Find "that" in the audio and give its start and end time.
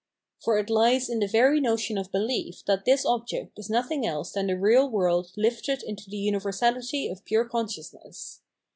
2.65-2.85